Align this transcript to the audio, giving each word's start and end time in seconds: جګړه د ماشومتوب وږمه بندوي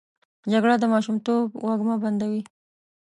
جګړه 0.51 0.75
د 0.79 0.85
ماشومتوب 0.93 1.45
وږمه 1.65 1.95
بندوي 2.03 2.41